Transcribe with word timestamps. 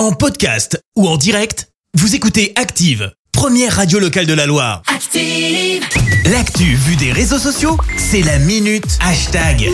En 0.00 0.12
podcast 0.12 0.80
ou 0.96 1.06
en 1.06 1.18
direct, 1.18 1.68
vous 1.92 2.14
écoutez 2.14 2.54
Active, 2.56 3.12
première 3.32 3.76
radio 3.76 3.98
locale 3.98 4.24
de 4.24 4.32
la 4.32 4.46
Loire. 4.46 4.80
Active. 4.86 5.84
L'actu 6.24 6.74
vue 6.74 6.96
des 6.96 7.12
réseaux 7.12 7.38
sociaux, 7.38 7.76
c'est 7.98 8.22
la 8.22 8.38
minute 8.38 8.96
hashtag. 9.02 9.68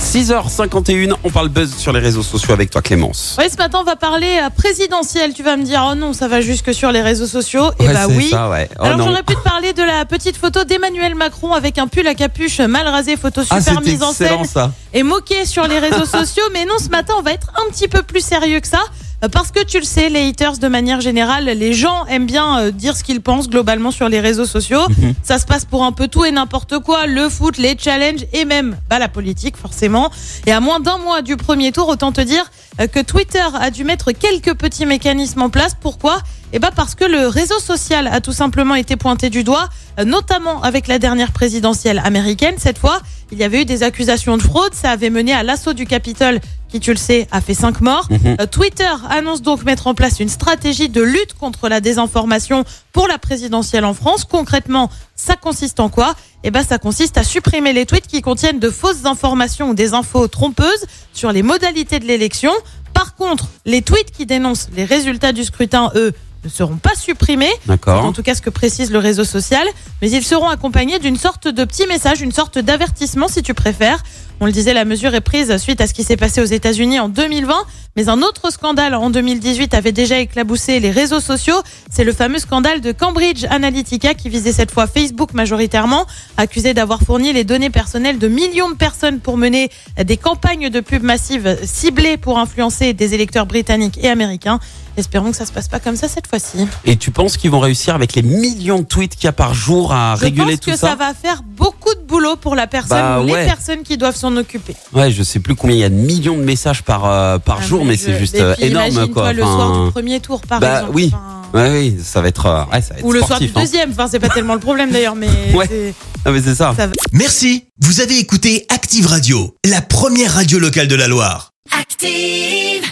6h51, 0.00 1.12
on 1.24 1.28
parle 1.30 1.50
buzz 1.50 1.74
sur 1.76 1.92
les 1.92 2.00
réseaux 2.00 2.22
sociaux 2.22 2.54
avec 2.54 2.70
toi 2.70 2.80
Clémence. 2.80 3.36
Oui, 3.38 3.50
ce 3.52 3.58
matin, 3.58 3.80
on 3.82 3.84
va 3.84 3.96
parler 3.96 4.40
euh, 4.42 4.48
présidentiel. 4.48 5.34
Tu 5.34 5.42
vas 5.42 5.58
me 5.58 5.62
dire, 5.64 5.86
oh 5.90 5.94
non, 5.94 6.14
ça 6.14 6.26
va 6.26 6.40
jusque 6.40 6.72
sur 6.72 6.90
les 6.90 7.02
réseaux 7.02 7.26
sociaux. 7.26 7.70
Et 7.80 7.86
Ouais, 7.86 7.92
bah 7.92 8.04
c'est 8.08 8.16
oui. 8.16 8.30
ça, 8.30 8.48
ouais. 8.48 8.66
Oh 8.78 8.84
Alors 8.84 8.96
non. 8.96 9.04
j'aurais 9.08 9.22
pu 9.24 9.34
te 9.34 9.42
parler 9.42 9.74
de 9.74 9.82
la 9.82 10.06
petite 10.06 10.38
photo 10.38 10.64
d'Emmanuel 10.64 11.16
Macron 11.16 11.52
avec 11.52 11.76
un 11.76 11.86
pull 11.86 12.06
à 12.06 12.14
capuche 12.14 12.60
mal 12.60 12.88
rasé, 12.88 13.18
photo 13.18 13.42
Ah, 13.50 13.60
super 13.60 13.74
c'était 13.80 13.90
mise 13.90 14.02
en 14.02 14.12
scène 14.14 14.26
excellent 14.28 14.44
ça. 14.44 14.72
et 14.94 15.02
moquée 15.02 15.44
sur 15.44 15.66
les 15.68 15.78
réseaux 15.78 16.06
sociaux. 16.10 16.44
Mais 16.54 16.64
non, 16.64 16.78
ce 16.82 16.88
matin, 16.88 17.12
on 17.18 17.22
va 17.22 17.32
être 17.32 17.52
un 17.66 17.70
petit 17.70 17.88
peu 17.88 18.02
plus 18.02 18.24
sérieux 18.24 18.60
que 18.60 18.68
ça. 18.68 18.80
Euh, 19.24 19.28
Parce 19.28 19.50
que 19.50 19.64
tu 19.64 19.78
le 19.78 19.84
sais, 19.84 20.08
les 20.08 20.28
haters 20.28 20.58
de 20.58 20.68
manière 20.68 21.00
générale, 21.00 21.44
les 21.44 21.72
gens 21.72 22.06
aiment 22.06 22.26
bien 22.26 22.58
euh, 22.58 22.70
dire 22.70 22.96
ce 22.96 23.04
qu'ils 23.04 23.20
pensent 23.20 23.48
globalement 23.48 23.90
sur 23.90 24.08
les 24.08 24.20
réseaux 24.20 24.46
sociaux. 24.46 24.82
Mhm. 24.88 25.14
Ça 25.22 25.38
se 25.38 25.46
passe 25.46 25.64
pour 25.64 25.84
un 25.84 25.92
peu 25.92 26.08
tout 26.08 26.24
et 26.24 26.30
n'importe 26.30 26.78
quoi, 26.78 27.06
le 27.06 27.28
foot, 27.28 27.58
les 27.58 27.76
challenges 27.78 28.26
et 28.32 28.44
même 28.44 28.76
bah, 28.88 28.98
la 28.98 29.08
politique 29.08 29.56
forcément. 29.56 30.10
Et 30.46 30.52
à 30.52 30.60
moins 30.60 30.80
d'un 30.80 30.98
mois 30.98 31.22
du 31.22 31.36
premier 31.36 31.72
tour, 31.72 31.88
autant 31.88 32.12
te 32.12 32.20
dire 32.20 32.50
euh, 32.80 32.86
que 32.86 33.00
Twitter 33.00 33.44
a 33.58 33.70
dû 33.70 33.84
mettre 33.84 34.12
quelques 34.12 34.54
petits 34.54 34.86
mécanismes 34.86 35.42
en 35.42 35.50
place. 35.50 35.72
Pourquoi? 35.80 36.18
Eh 36.52 36.58
ben 36.58 36.70
parce 36.74 36.96
que 36.96 37.04
le 37.04 37.28
réseau 37.28 37.60
social 37.60 38.08
a 38.08 38.20
tout 38.20 38.32
simplement 38.32 38.74
été 38.74 38.96
pointé 38.96 39.30
du 39.30 39.44
doigt, 39.44 39.68
notamment 40.04 40.60
avec 40.62 40.88
la 40.88 40.98
dernière 40.98 41.30
présidentielle 41.30 42.02
américaine. 42.04 42.56
Cette 42.58 42.76
fois, 42.76 43.00
il 43.30 43.38
y 43.38 43.44
avait 43.44 43.62
eu 43.62 43.64
des 43.64 43.82
accusations 43.82 44.36
de 44.36 44.42
fraude. 44.42 44.74
Ça 44.74 44.90
avait 44.90 45.10
mené 45.10 45.32
à 45.32 45.42
l'assaut 45.42 45.72
du 45.72 45.86
Capitole, 45.86 46.40
qui, 46.70 46.80
tu 46.80 46.90
le 46.92 46.96
sais, 46.96 47.26
a 47.30 47.40
fait 47.40 47.54
cinq 47.54 47.80
morts. 47.80 48.06
Mhm. 48.10 48.36
Euh, 48.40 48.46
Twitter 48.46 48.90
annonce 49.08 49.42
donc 49.42 49.64
mettre 49.64 49.86
en 49.86 49.94
place 49.94 50.20
une 50.20 50.28
stratégie 50.28 50.88
de 50.88 51.02
lutte 51.02 51.34
contre 51.38 51.68
la 51.68 51.80
désinformation 51.80 52.64
pour 52.92 53.08
la 53.08 53.18
présidentielle 53.18 53.84
en 53.84 53.94
France. 53.94 54.24
Concrètement, 54.24 54.90
ça 55.16 55.36
consiste 55.36 55.80
en 55.80 55.88
quoi? 55.88 56.14
Eh 56.44 56.50
ben, 56.50 56.64
ça 56.64 56.78
consiste 56.78 57.18
à 57.18 57.24
supprimer 57.24 57.72
les 57.72 57.86
tweets 57.86 58.06
qui 58.06 58.22
contiennent 58.22 58.58
de 58.58 58.70
fausses 58.70 59.04
informations 59.04 59.70
ou 59.70 59.74
des 59.74 59.92
infos 59.92 60.28
trompeuses 60.28 60.86
sur 61.12 61.32
les 61.32 61.42
modalités 61.42 61.98
de 61.98 62.06
l'élection. 62.06 62.52
Par 62.94 63.14
contre, 63.14 63.48
les 63.66 63.82
tweets 63.82 64.10
qui 64.10 64.26
dénoncent 64.26 64.68
les 64.74 64.84
résultats 64.84 65.32
du 65.32 65.44
scrutin, 65.44 65.90
eux, 65.94 66.12
ne 66.44 66.48
seront 66.48 66.76
pas 66.76 66.94
supprimés. 66.94 67.52
C'est 67.66 68.06
en 68.06 68.12
tout 68.12 68.22
cas 68.22 68.34
ce 68.34 68.40
que 68.40 68.50
précise 68.50 68.90
le 68.90 68.98
réseau 68.98 69.24
social, 69.24 69.66
mais 70.00 70.10
ils 70.10 70.24
seront 70.24 70.48
accompagnés 70.48 70.98
d'une 70.98 71.16
sorte 71.16 71.48
de 71.48 71.64
petit 71.64 71.86
message, 71.86 72.20
une 72.22 72.32
sorte 72.32 72.58
d'avertissement 72.58 73.28
si 73.28 73.42
tu 73.42 73.54
préfères. 73.54 74.02
On 74.42 74.46
le 74.46 74.52
disait, 74.52 74.72
la 74.72 74.86
mesure 74.86 75.14
est 75.14 75.20
prise 75.20 75.54
suite 75.58 75.82
à 75.82 75.86
ce 75.86 75.92
qui 75.92 76.02
s'est 76.02 76.16
passé 76.16 76.40
aux 76.40 76.46
États-Unis 76.46 76.98
en 76.98 77.10
2020, 77.10 77.54
mais 77.94 78.08
un 78.08 78.22
autre 78.22 78.50
scandale 78.50 78.94
en 78.94 79.10
2018 79.10 79.74
avait 79.74 79.92
déjà 79.92 80.18
éclaboussé 80.18 80.80
les 80.80 80.90
réseaux 80.90 81.20
sociaux. 81.20 81.60
C'est 81.90 82.04
le 82.04 82.12
fameux 82.14 82.38
scandale 82.38 82.80
de 82.80 82.90
Cambridge 82.92 83.44
Analytica 83.50 84.14
qui 84.14 84.30
visait 84.30 84.52
cette 84.52 84.70
fois 84.70 84.86
Facebook 84.86 85.34
majoritairement, 85.34 86.06
accusé 86.38 86.72
d'avoir 86.72 87.02
fourni 87.02 87.34
les 87.34 87.44
données 87.44 87.68
personnelles 87.68 88.18
de 88.18 88.28
millions 88.28 88.70
de 88.70 88.76
personnes 88.76 89.20
pour 89.20 89.36
mener 89.36 89.70
des 90.02 90.16
campagnes 90.16 90.70
de 90.70 90.80
pub 90.80 91.02
massives 91.02 91.58
ciblées 91.62 92.16
pour 92.16 92.38
influencer 92.38 92.94
des 92.94 93.12
électeurs 93.12 93.44
britanniques 93.44 93.98
et 94.02 94.08
américains. 94.08 94.58
Espérons 94.96 95.30
que 95.30 95.36
ça 95.36 95.46
se 95.46 95.52
passe 95.52 95.68
pas 95.68 95.80
comme 95.80 95.96
ça 95.96 96.08
cette 96.08 96.26
fois-ci. 96.26 96.66
Et 96.84 96.96
tu 96.96 97.10
penses 97.10 97.36
qu'ils 97.36 97.50
vont 97.50 97.60
réussir 97.60 97.94
avec 97.94 98.14
les 98.14 98.22
millions 98.22 98.80
de 98.80 98.84
tweets 98.84 99.16
qu'il 99.16 99.24
y 99.24 99.28
a 99.28 99.32
par 99.32 99.54
jour 99.54 99.92
à 99.92 100.14
Je 100.16 100.22
réguler 100.22 100.56
pense 100.56 100.60
tout 100.60 100.70
que 100.72 100.76
ça, 100.76 100.88
ça 100.88 100.94
va 100.94 101.14
faire 101.14 101.42
beaucoup 101.42 101.79
boulot 102.20 102.36
pour 102.36 102.54
la 102.54 102.66
personne 102.66 102.88
Bah 102.98 103.20
ou 103.20 103.30
ouais. 103.30 103.40
les 103.42 103.46
personnes 103.46 103.82
qui 103.82 103.96
doivent 103.96 104.16
s'en 104.16 104.36
occuper. 104.36 104.74
Ouais, 104.92 105.10
je 105.10 105.22
sais 105.22 105.40
plus 105.40 105.54
combien 105.54 105.76
il 105.76 105.80
y 105.80 105.84
a 105.84 105.88
de 105.88 105.94
millions 105.94 106.36
de 106.36 106.42
messages 106.42 106.82
par 106.82 107.06
euh, 107.06 107.38
par 107.38 107.58
Ah, 107.60 107.66
jour, 107.66 107.84
mais 107.84 107.94
je- 107.96 108.00
c'est 108.04 108.18
juste 108.18 108.34
et 108.34 108.40
euh, 108.42 108.54
puis 108.54 108.66
énorme 108.66 109.08
quoi. 109.08 109.32
le 109.32 109.42
Enfin, 109.42 109.52
soir 109.54 109.84
du 109.86 109.90
premier 109.92 110.20
tour, 110.20 110.40
par 110.42 110.60
bah, 110.60 110.74
exemple. 110.80 110.92
oui. 110.94 111.10
Enfin, 111.14 111.36
Ouais, 111.52 111.68
oui, 111.72 111.96
ça 112.00 112.20
va 112.20 112.28
être, 112.28 112.46
euh, 112.46 112.62
ouais, 112.72 112.80
ça 112.80 112.94
va 112.94 113.00
être 113.00 113.04
Ou 113.04 113.12
le 113.12 113.22
soir 113.22 113.40
du 113.40 113.46
hein. 113.46 113.60
deuxième. 113.60 113.90
Enfin, 113.90 114.06
c'est 114.08 114.20
pas 114.20 114.28
tellement 114.28 114.54
le 114.54 114.60
problème 114.60 114.90
d'ailleurs, 114.92 115.16
mais 115.16 115.26
Ouais. 115.54 115.66
c'est- 115.68 115.94
Ah, 116.24 116.30
mais 116.30 116.40
c'est 116.42 116.54
ça. 116.54 116.72
ça 116.76 116.86
va. 116.86 116.92
Merci, 117.12 117.64
vous 117.82 118.00
avez 118.00 118.18
écouté 118.20 118.66
Active 118.68 119.06
Radio, 119.08 119.56
la 119.68 119.80
première 119.82 120.32
radio 120.34 120.60
locale 120.60 120.86
de 120.86 120.94
la 120.94 121.08
Loire. 121.08 121.50
Active. 121.76 122.84